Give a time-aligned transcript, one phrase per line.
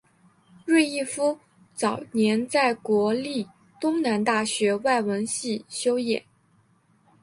[0.65, 1.37] 芮逸夫
[1.75, 3.47] 早年在国立
[3.79, 6.25] 东南大学外文系修业。